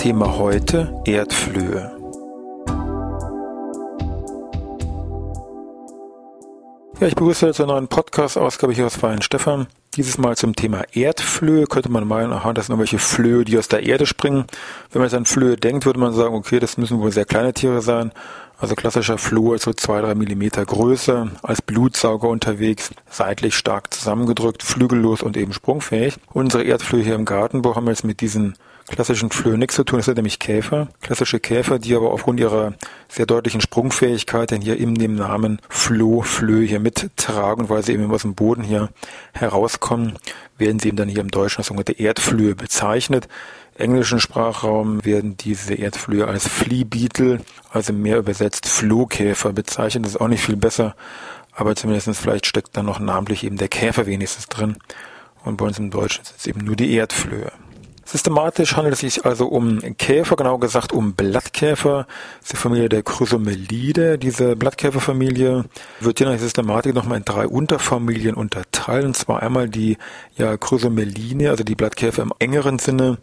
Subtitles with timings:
[0.00, 1.94] Thema heute Erdflöhe.
[6.98, 9.66] Ja, ich begrüße jetzt eine neue Podcast-Ausgabe hier aus Weihenstephan.
[9.96, 11.66] Dieses Mal zum Thema Erdflöhe.
[11.66, 14.46] Könnte man meinen, aha, das sind irgendwelche Flöhe, die aus der Erde springen.
[14.90, 17.52] Wenn man jetzt an Flöhe denkt, würde man sagen, okay, das müssen wohl sehr kleine
[17.52, 18.10] Tiere sein.
[18.58, 25.20] Also klassischer ist so zwei, drei Millimeter größer, als Blutsauger unterwegs, seitlich stark zusammengedrückt, flügellos
[25.20, 26.16] und eben sprungfähig.
[26.32, 28.54] Unsere Erdflöhe hier im Gartenbau haben wir jetzt mit diesen
[28.88, 29.98] klassischen Flöhe nichts zu tun.
[29.98, 30.88] Das sind nämlich Käfer.
[31.00, 32.74] Klassische Käfer, die aber aufgrund ihrer
[33.08, 38.10] sehr deutlichen Sprungfähigkeit denn hier in dem Namen Floh, Flöhe hier mittragen, weil sie eben
[38.10, 38.90] aus dem Boden hier
[39.32, 40.18] herauskommen,
[40.58, 43.28] werden sie eben dann hier im Deutschen als sogenannte Erdflöhe bezeichnet.
[43.76, 50.04] Im englischen Sprachraum werden diese Erdflöhe als Flea Beetle, also mehr übersetzt Flohkäfer bezeichnet.
[50.04, 50.96] Das ist auch nicht viel besser,
[51.54, 54.76] aber zumindest vielleicht steckt da noch namentlich eben der Käfer wenigstens drin.
[55.44, 57.52] Und bei uns im Deutschen ist es eben nur die Erdflöhe.
[58.10, 62.08] Systematisch handelt es sich also um Käfer, genau gesagt um Blattkäfer.
[62.40, 64.18] Das ist die Familie der Chrysomelide.
[64.18, 65.64] Diese Blattkäferfamilie
[66.00, 69.04] wird je nach Systematik nochmal in drei Unterfamilien unterteilt.
[69.04, 69.96] Und zwar einmal die
[70.36, 73.18] ja, Chrysomeline, also die Blattkäfer im engeren Sinne.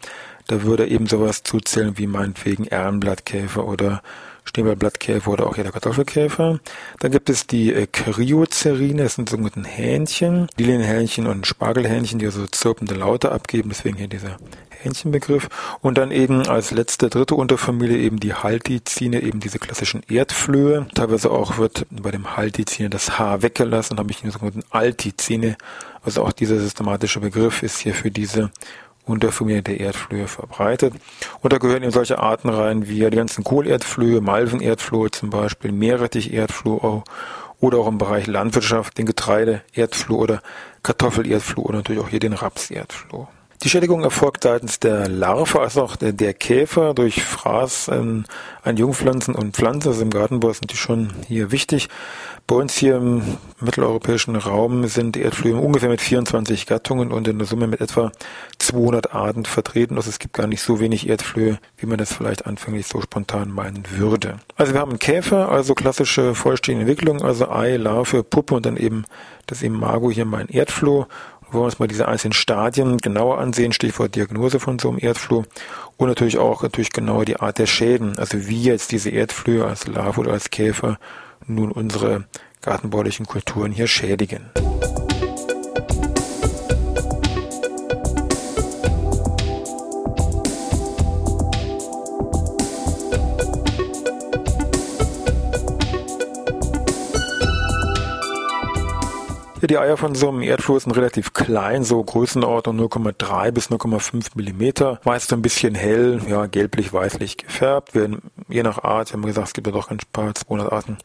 [0.48, 4.02] Da würde eben sowas zuzählen wie meinetwegen Erlenblattkäfer oder
[4.48, 6.60] Schneeballblattkäfer oder auch jeder Kartoffelkäfer.
[7.00, 12.48] Dann gibt es die äh, Kryozerine, das sind sogenannte Hähnchen, Lilienhähnchen und Spargelhähnchen, die also
[12.48, 14.38] zirpende Laute abgeben, deswegen hier dieser
[14.70, 15.50] Hähnchenbegriff.
[15.82, 20.88] Und dann eben als letzte, dritte Unterfamilie eben die Haltizine, eben diese klassischen Erdflöhe.
[20.94, 25.58] Teilweise auch wird bei dem Haltizine das Haar weggelassen, habe ich hier sogenannten Altizine.
[26.04, 28.52] Also auch dieser systematische Begriff ist hier für diese
[29.08, 30.94] Unterfamilie der Erdflöhe verbreitet.
[31.42, 37.04] Und da gehören eben solche Arten rein wie die ganzen Kohlerdflöhe, Malvenerdflohe zum Beispiel, Meerrettich-Erdfloh
[37.60, 40.42] oder auch im Bereich Landwirtschaft den Getreide-Erdfloh oder
[40.84, 43.28] Kartoffel-Erdfloh oder natürlich auch hier den Raps-Erdfloh.
[43.64, 48.26] Die Schädigung erfolgt seitens der Larve als auch der, der Käfer durch Fraß an,
[48.62, 49.90] an Jungpflanzen und Pflanzen.
[49.90, 51.90] Also im Gartenbau ist natürlich schon hier wichtig.
[52.46, 53.24] Bei uns hier im
[53.60, 58.12] mitteleuropäischen Raum sind die Erdflöhe ungefähr mit 24 Gattungen und in der Summe mit etwa
[58.60, 59.98] 200 Arten vertreten.
[59.98, 63.52] Also es gibt gar nicht so wenig Erdflöhe, wie man das vielleicht anfänglich so spontan
[63.52, 64.38] meinen würde.
[64.56, 69.04] Also wir haben Käfer, also klassische vollständige Entwicklung, also Ei, Larve, Puppe und dann eben
[69.48, 71.08] das Imago hier mein Erdfloh
[71.52, 75.46] wollen wir uns mal diese einzelnen Stadien genauer ansehen, Stichwort Diagnose von so einem Erdfloh
[75.98, 79.88] und natürlich auch natürlich genauer die Art der Schäden, also wie jetzt diese Erdflöhe als
[79.88, 80.98] Larve oder als Käfer
[81.46, 82.26] nun unsere
[82.62, 84.50] gartenbaulichen Kulturen hier schädigen.
[99.66, 105.00] Die Eier von so einem Erdfloh sind relativ klein, so Größenordnung 0,3 bis 0,5 Millimeter.
[105.04, 107.96] Meist ein bisschen hell, ja, gelblich-weißlich gefärbt.
[107.96, 110.98] Werden je nach Art, wir haben gesagt, es gibt ja doch ein paar 200 Arten,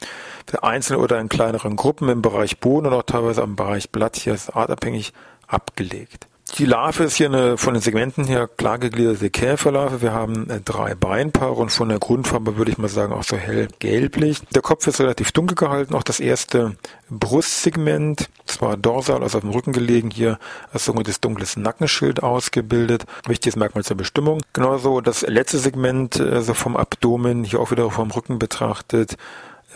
[0.61, 4.35] einzeln oder in kleineren Gruppen im Bereich Boden und auch teilweise am Bereich Blatt hier
[4.35, 5.12] ist artabhängig
[5.47, 6.29] abgelegt.
[6.59, 10.03] Die Larve ist hier eine von den Segmenten her klar gegliederte Käferlarve.
[10.03, 13.37] Wir haben äh, drei Beinpaare und von der Grundfarbe würde ich mal sagen auch so
[13.39, 14.43] hell gelblich.
[14.55, 15.95] Der Kopf ist relativ dunkel gehalten.
[15.95, 16.77] Auch das erste
[17.09, 20.39] Brustsegment, zwar dorsal, also auf dem Rücken gelegen, hier
[20.75, 23.07] als sogenanntes dunkles Nackenschild ausgebildet.
[23.27, 24.43] Wichtiges Merkmal zur Bestimmung.
[24.53, 29.17] Genauso das letzte Segment, also vom Abdomen, hier auch wieder vom Rücken betrachtet,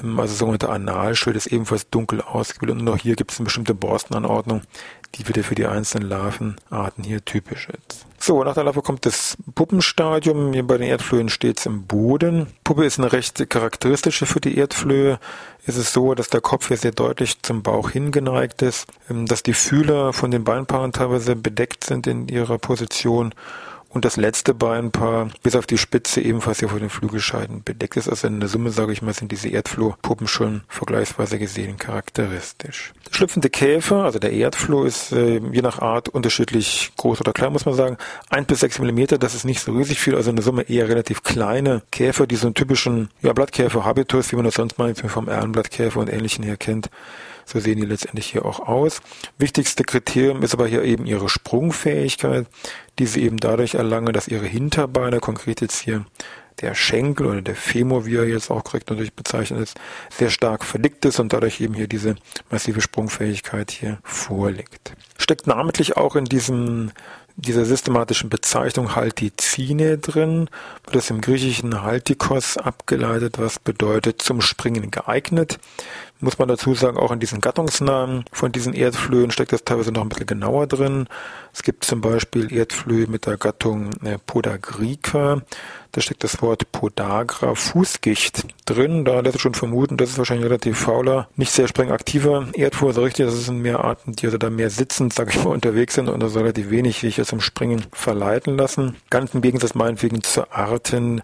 [0.03, 4.63] also sogenannte Analschild ist ebenfalls dunkel ausgebildet und auch hier gibt es eine bestimmte Borstenanordnung,
[5.15, 8.07] die wieder für die einzelnen Larvenarten hier typisch ist.
[8.19, 10.53] So, nach der Larve kommt das Puppenstadium.
[10.53, 12.49] Hier bei den Erdflöhen steht es im Boden.
[12.65, 15.19] Puppe ist eine recht charakteristische für die Erdflöhe.
[15.67, 19.43] Es ist so, dass der Kopf hier sehr deutlich zum Bauch hingeneigt ist, ähm, dass
[19.43, 23.35] die Fühler von den Beinpaaren teilweise bedeckt sind in ihrer Position
[23.97, 28.09] und das letzte Beinpaar bis auf die Spitze ebenfalls hier vor den Flügelscheiden bedeckt ist.
[28.09, 32.93] Also in der Summe, sage ich mal, sind diese Erdflohpuppen schon vergleichsweise gesehen charakteristisch.
[33.11, 37.65] Schlüpfende Käfer, also der Erdfloh, ist äh, je nach Art unterschiedlich groß oder klein, muss
[37.65, 37.97] man sagen.
[38.29, 40.89] Ein bis sechs Millimeter, das ist nicht so riesig viel, also in der Summe eher
[40.89, 45.27] relativ kleine Käfer, die so einen typischen ja, Blattkäfer-Habitus, wie man das sonst mal vom
[45.27, 46.91] Erlenblattkäfer und ähnlichen her kennt,
[47.47, 49.01] So sehen die letztendlich hier auch aus.
[49.39, 52.47] Wichtigste Kriterium ist aber hier eben ihre Sprungfähigkeit,
[52.99, 56.05] die sie eben dadurch erlangen, dass ihre Hinterbeine, konkret jetzt hier
[56.61, 59.79] der Schenkel oder der Femur, wie er jetzt auch korrekt natürlich bezeichnet ist,
[60.11, 62.17] sehr stark verdickt ist und dadurch eben hier diese
[62.51, 64.97] massive Sprungfähigkeit hier vorliegt.
[65.19, 66.91] Steckt namentlich auch in diesem
[67.39, 70.49] dieser systematischen Bezeichnung Haltizine drin,
[70.85, 75.59] wird das im griechischen Haltikos abgeleitet, was bedeutet zum Springen geeignet.
[76.21, 80.03] Muss man dazu sagen, auch in diesen Gattungsnamen von diesen Erdflöhen steckt das teilweise noch
[80.03, 81.09] ein bisschen genauer drin.
[81.53, 85.43] Es gibt zum Beispiel Erdflöhe mit der Gattung äh, Podagrica.
[85.93, 89.05] Da steckt das Wort Podagra Fußgicht drin.
[89.05, 92.89] Da lässt sich schon vermuten, das ist wahrscheinlich relativ fauler, nicht sehr streng aktiver Erdfuhr.
[92.89, 95.95] Also richtig, das sind mehr Arten, die also da mehr sitzend, sage ich mal, unterwegs
[95.95, 98.97] sind und also relativ wenig sich zum Springen verleiten lassen.
[99.11, 101.23] Ganz im Gegensatz meinetwegen zu Arten,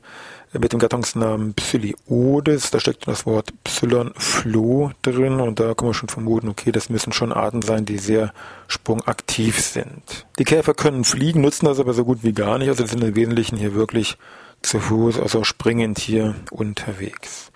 [0.58, 2.70] mit dem Gattungsnamen Psylliodes.
[2.70, 7.12] Da steckt das Wort Psilon-Floh drin und da kann man schon vermuten, okay, das müssen
[7.12, 8.32] schon Arten sein, die sehr
[8.68, 10.26] sprungaktiv sind.
[10.38, 12.68] Die Käfer können fliegen, nutzen das aber so gut wie gar nicht.
[12.68, 14.16] Also sind im Wesentlichen hier wirklich
[14.62, 17.50] zu Fuß, also springend hier unterwegs.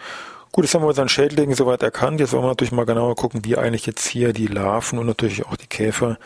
[0.52, 2.18] Gut, jetzt haben wir unseren Schädling soweit erkannt.
[2.18, 5.44] Jetzt wollen wir natürlich mal genauer gucken, wie eigentlich jetzt hier die Larven und natürlich
[5.46, 6.18] auch die Käfer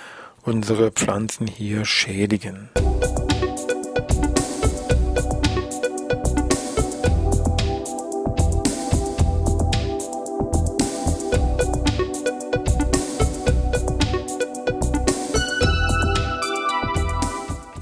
[0.42, 2.70] unsere Pflanzen hier schädigen.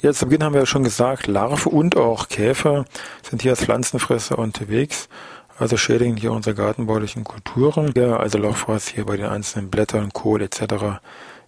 [0.01, 2.85] Jetzt zu Beginn haben wir ja schon gesagt, Larve und auch Käfer
[3.21, 5.09] sind hier als Pflanzenfresser unterwegs,
[5.57, 7.91] also schädigen hier unsere gartenbaulichen Kulturen.
[7.97, 11.01] Ja, also Lauchfraß hier bei den einzelnen Blättern, Kohl etc.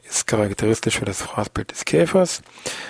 [0.03, 2.41] ist charakteristisch für das Fraßbild des Käfers.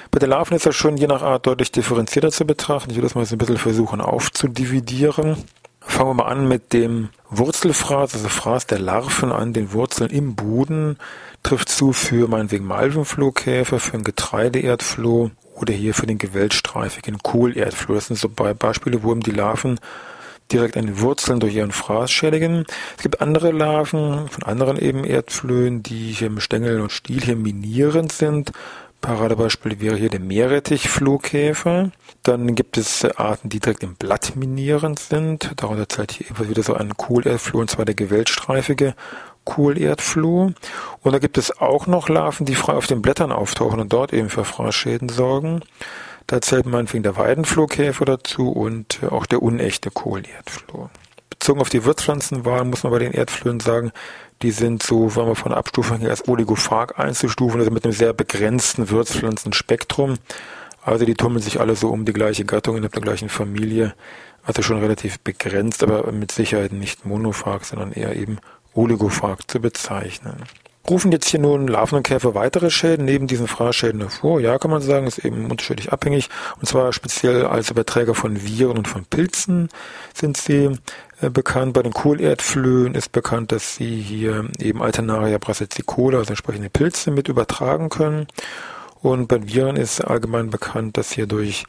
[0.09, 2.89] Bei den Larven ist das schon je nach Art deutlich differenzierter zu betrachten.
[2.89, 5.37] Ich will das mal so ein bisschen versuchen aufzudividieren.
[5.79, 10.35] Fangen wir mal an mit dem Wurzelfraß, also Fraß der Larven an den Wurzeln im
[10.35, 10.97] Boden.
[11.43, 15.29] Trifft zu für meinetwegen Malvenflohkäfer, für einen Getreideerdfloh
[15.61, 17.95] oder hier für den geweltstreifigen Kohlerdfloh.
[17.95, 19.79] Das sind so Beispiele, wo eben die Larven
[20.51, 22.65] direkt an den Wurzeln durch ihren Fraß schädigen.
[22.97, 27.35] Es gibt andere Larven von anderen eben Erdflöhen, die hier im Stängel und Stiel hier
[27.35, 28.51] minierend sind.
[28.99, 31.91] Paradebeispiel wäre hier der Meerrettichflohkäfer.
[32.23, 35.51] Dann gibt es Arten, die direkt im Blatt minierend sind.
[35.55, 38.93] Darunter zählt hier ebenfalls wieder so ein Kohlerdfloh, und zwar der geweltstreifige
[39.45, 40.53] Kohlerdfloh.
[41.01, 44.13] Und da gibt es auch noch Larven, die frei auf den Blättern auftauchen und dort
[44.13, 45.61] eben für Fraßschäden sorgen.
[46.27, 50.89] Da zählt meinetwegen der Weidenflohkäfer dazu und auch der unechte Kohlerdfloh.
[51.29, 53.91] Bezogen auf die Wirtspflanzenwahl muss man bei den Erdflöhen sagen,
[54.41, 58.13] die sind so, wenn man von Abstufung her als Oligophag einzustufen, also mit einem sehr
[58.13, 60.17] begrenzten Wirtspflanzenspektrum.
[60.83, 63.93] Also die tummeln sich alle so um die gleiche Gattung in der gleichen Familie.
[64.43, 68.39] Also schon relativ begrenzt, aber mit Sicherheit nicht monophag, sondern eher eben
[68.73, 70.43] Oligophag zu bezeichnen.
[70.89, 74.39] Rufen jetzt hier nun Larven und Käfer weitere Schäden neben diesen Fraßschäden hervor?
[74.39, 76.29] Ja, kann man sagen, ist eben unterschiedlich abhängig.
[76.59, 79.69] Und zwar speziell als Überträger von Viren und von Pilzen
[80.13, 80.71] sind sie
[81.21, 81.73] äh, bekannt.
[81.73, 87.27] Bei den Kohlerdflöhen ist bekannt, dass sie hier eben Alternaria brassicicola, also entsprechende Pilze mit
[87.27, 88.27] übertragen können.
[89.01, 91.65] Und bei Viren ist allgemein bekannt, dass hier durch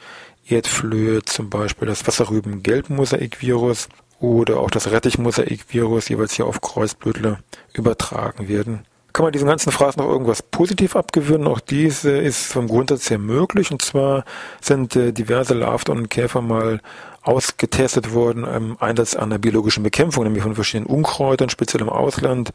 [0.47, 7.39] Erdflöhe zum Beispiel das Wasserrüben-Gelbmosaikvirus oder auch das Rettichmosaikvirus jeweils hier auf Kreuzblütler
[7.73, 8.85] übertragen werden.
[9.13, 11.45] Kann man diesen ganzen Phrasen noch irgendwas positiv abgewöhnen?
[11.45, 13.71] Auch diese ist vom Grundsatz her möglich.
[13.71, 14.25] Und zwar
[14.59, 16.81] sind äh, diverse Larven und Käfer mal
[17.21, 22.51] ausgetestet worden im Einsatz einer biologischen Bekämpfung, nämlich von verschiedenen Unkräutern, speziell im Ausland,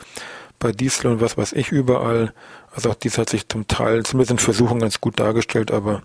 [0.58, 2.32] bei Diesel und was weiß ich überall.
[2.74, 6.02] Also auch dies hat sich zum Teil, zumindest in Versuchen ganz gut dargestellt, aber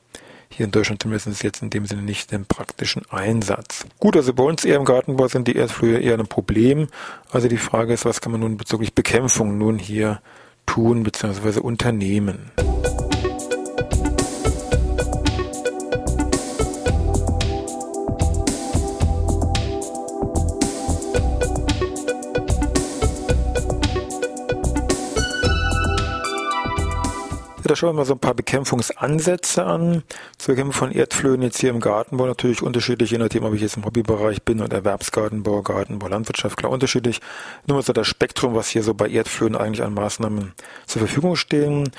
[0.50, 3.86] hier in Deutschland zumindest jetzt in dem Sinne nicht im praktischen Einsatz.
[4.00, 6.88] Gut, also bei uns eher im Gartenbau sind die Erdflöhe eher ein Problem.
[7.32, 10.22] Also die Frage ist, was kann man nun bezüglich Bekämpfung nun hier
[10.66, 11.60] tun bzw.
[11.60, 12.52] unternehmen?
[27.63, 30.03] Ja, da schauen wir mal so ein paar Bekämpfungsansätze an.
[30.38, 33.77] Zur Bekämpfung von Erdflöhen jetzt hier im Gartenbau natürlich unterschiedlich, je nachdem, ob ich jetzt
[33.77, 37.22] im Hobbybereich bin oder Erwerbsgartenbau, Gartenbau, Landwirtschaft, klar unterschiedlich.
[37.65, 40.51] Nur mal so das Spektrum, was hier so bei Erdflöhen eigentlich an Maßnahmen
[40.88, 41.89] zur Verfügung stehen.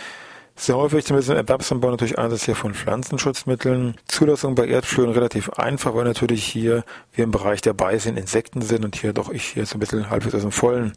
[0.54, 3.94] Sehr häufig zumindest im Erwerbsanbau natürlich Einsatz hier von Pflanzenschutzmitteln.
[4.06, 8.84] Zulassung bei Erdflöhen relativ einfach, weil natürlich hier wir im Bereich der Beißen Insekten sind
[8.84, 10.92] und hier doch ich hier so ein bisschen halbwegs aus dem Vollen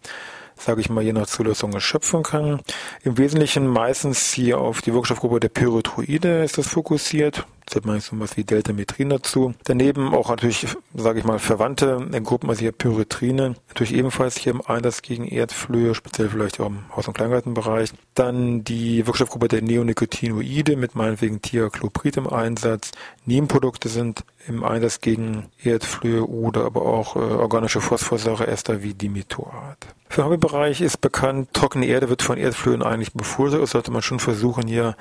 [0.60, 2.62] sage ich mal, je nach Zulassung schöpfen kann.
[3.04, 7.46] Im Wesentlichen meistens hier auf die Wirkstoffgruppe der Pyrethroide ist das fokussiert.
[7.66, 9.54] zählt man so was wie Deltametrin dazu.
[9.66, 14.62] Daneben auch natürlich, sage ich mal, verwandte Gruppen, also hier Pyretrine, natürlich ebenfalls hier im
[14.66, 17.92] Einsatz gegen Erdflöhe, speziell vielleicht auch im Haus- und Kleingartenbereich.
[18.16, 22.92] Dann die Wirkstoffgruppe der Neonicotinoide mit meinetwegen Thiacloprid im Einsatz.
[23.26, 29.88] Nebenprodukte sind im Einsatz gegen Erdflöhe oder aber auch äh, organische Phosphorsäureester wie Dimetorat.
[30.10, 33.62] Für den Hobbybereich ist bekannt, trockene Erde wird von Erdflöhen eigentlich bevorzugt.
[33.62, 34.96] Das sollte man schon versuchen, hier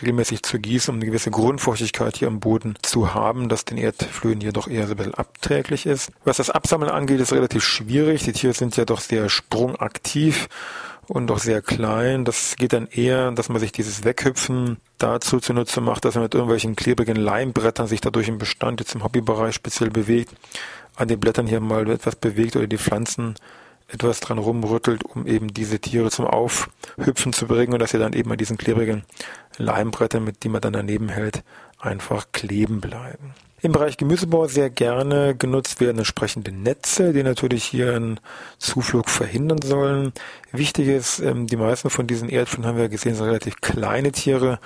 [0.00, 4.40] regelmäßig zu gießen, um eine gewisse Grundfeuchtigkeit hier am Boden zu haben, dass den Erdflöhen
[4.40, 6.10] hier doch eher so ein bisschen abträglich ist.
[6.24, 8.22] Was das Absammeln angeht, ist relativ schwierig.
[8.22, 10.48] Die Tiere sind ja doch sehr sprungaktiv
[11.08, 12.24] und doch sehr klein.
[12.24, 16.34] Das geht dann eher, dass man sich dieses Weghüpfen dazu zunutze macht, dass man mit
[16.34, 20.32] irgendwelchen klebrigen Leimbrettern sich dadurch im Bestand jetzt im Hobbybereich speziell bewegt,
[20.96, 23.34] an den Blättern hier mal etwas bewegt oder die Pflanzen
[23.92, 28.14] etwas dran rumrüttelt, um eben diese Tiere zum Aufhüpfen zu bringen und dass sie dann
[28.14, 29.04] eben an diesen klebrigen
[29.58, 31.44] Leimbrettern, mit die man dann daneben hält,
[31.78, 33.34] einfach kleben bleiben.
[33.64, 38.18] Im Bereich Gemüsebau sehr gerne genutzt werden entsprechende Netze, die natürlich hier einen
[38.58, 40.12] Zuflug verhindern sollen.
[40.50, 44.58] Wichtig ist, ähm, die meisten von diesen Erdflöhen haben wir gesehen, sind relativ kleine Tiere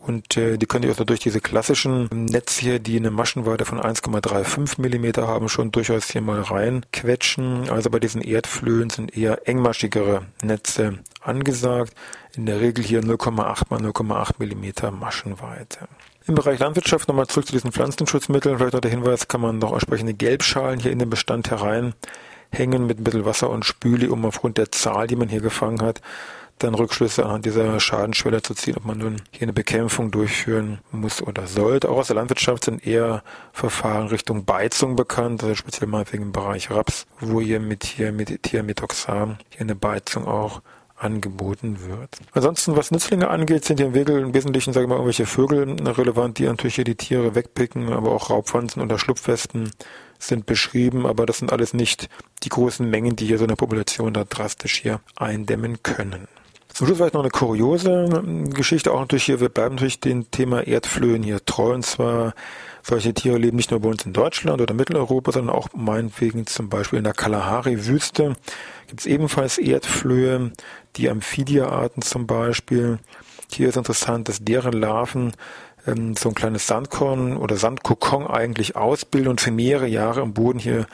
[0.00, 4.80] und äh, die können auch durch diese klassischen Netze hier, die eine Maschenweite von 1,35
[4.80, 7.68] Millimeter haben, schon durchaus hier mal reinquetschen.
[7.68, 11.92] Also bei diesen Erdflöhen sind eher engmaschigere Netze angesagt.
[12.34, 15.86] In der Regel hier 0,8 mal 0,8 Millimeter Maschenweite.
[16.26, 18.56] Im Bereich Landwirtschaft nochmal zurück zu diesen Pflanzenschutzmitteln.
[18.56, 22.98] Vielleicht noch der Hinweis, kann man noch entsprechende Gelbschalen hier in den Bestand hereinhängen mit
[22.98, 26.00] ein bisschen Wasser und Spüli, um aufgrund der Zahl, die man hier gefangen hat,
[26.62, 31.22] dann Rückschlüsse anhand dieser Schadenschwelle zu ziehen, ob man nun hier eine Bekämpfung durchführen muss
[31.22, 31.88] oder sollte.
[31.88, 36.32] Auch aus der Landwirtschaft sind eher Verfahren Richtung Beizung bekannt, also speziell mal wegen dem
[36.32, 40.62] Bereich Raps, wo ihr mit hier mit Thiamethoxam hier eine Beizung auch
[40.96, 42.18] angeboten wird.
[42.32, 45.76] Ansonsten, was Nützlinge angeht, sind hier im Wegel im Wesentlichen, sage ich mal, irgendwelche Vögel
[45.82, 49.70] relevant, die natürlich hier die Tiere wegpicken, aber auch Raubpflanzen oder Schlupfwesten
[50.18, 52.10] sind beschrieben, aber das sind alles nicht
[52.42, 56.28] die großen Mengen, die hier so eine Population da drastisch hier eindämmen können.
[56.80, 60.30] Zum Schluss vielleicht noch eine kuriose ähm, Geschichte, auch natürlich hier, wir bleiben natürlich dem
[60.30, 62.32] Thema Erdflöhen hier treu, und zwar
[62.82, 66.70] solche Tiere leben nicht nur bei uns in Deutschland oder Mitteleuropa, sondern auch meinetwegen zum
[66.70, 68.34] Beispiel in der Kalahari-Wüste.
[68.86, 70.52] Gibt es ebenfalls Erdflöhe,
[70.96, 72.98] die Amphidia-Arten zum Beispiel.
[73.52, 75.32] Hier ist interessant, dass deren Larven
[75.86, 80.58] ähm, so ein kleines Sandkorn oder Sandkokon eigentlich ausbilden und für mehrere Jahre im Boden
[80.58, 80.86] hier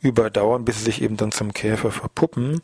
[0.00, 2.60] überdauern, bis sie sich eben dann zum Käfer verpuppen.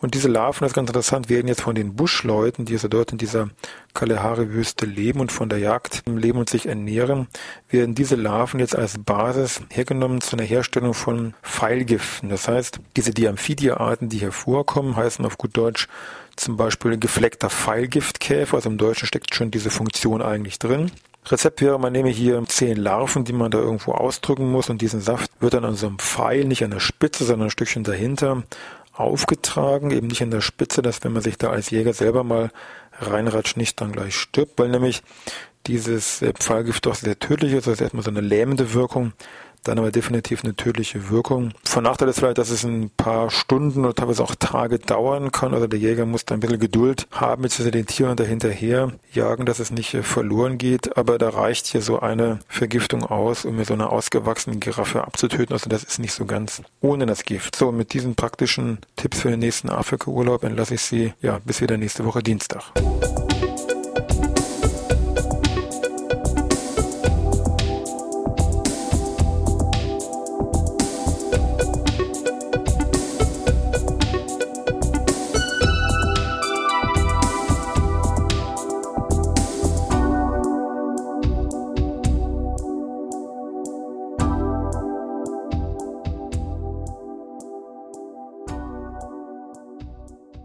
[0.00, 3.12] Und diese Larven, das ist ganz interessant, werden jetzt von den Buschleuten, die also dort
[3.12, 3.50] in dieser
[3.94, 7.26] Kalahari-Wüste leben und von der Jagd leben und sich ernähren,
[7.68, 12.28] werden diese Larven jetzt als Basis hergenommen zu einer Herstellung von Pfeilgiften.
[12.28, 15.88] Das heißt, diese Diamphidia-Arten, die hier vorkommen, heißen auf gut Deutsch
[16.36, 18.56] zum Beispiel gefleckter Pfeilgiftkäfer.
[18.56, 20.90] Also im Deutschen steckt schon diese Funktion eigentlich drin.
[21.26, 25.00] Rezept wäre, man nehme hier zehn Larven, die man da irgendwo ausdrücken muss und diesen
[25.00, 28.42] Saft wird dann an so einem Pfeil, nicht an der Spitze, sondern ein Stückchen dahinter
[28.94, 32.50] aufgetragen, eben nicht an der Spitze, dass wenn man sich da als Jäger selber mal
[32.98, 35.02] reinratscht, nicht dann gleich stirbt, weil nämlich
[35.66, 39.12] dieses äh, Pfeilgift doch sehr tödlich ist, das ist erstmal so eine lähmende Wirkung,
[39.64, 41.52] dann aber definitiv eine tödliche Wirkung.
[41.64, 45.54] Von Nachteil ist vielleicht, dass es ein paar Stunden oder teilweise auch Tage dauern kann.
[45.54, 49.58] Also der Jäger muss da ein bisschen Geduld haben, beziehungsweise den Tieren dahinterher jagen, dass
[49.58, 50.96] es nicht äh, verloren geht.
[50.96, 55.52] Aber da reicht hier so eine Vergiftung aus, um mir so eine ausgewachsene Giraffe abzutöten.
[55.52, 57.56] Also das ist nicht so ganz ohne das Gift.
[57.56, 61.76] So, mit diesen praktischen Tipps für den nächsten Afrika-Urlaub entlasse ich Sie, ja, bis wieder
[61.76, 62.72] nächste Woche Dienstag.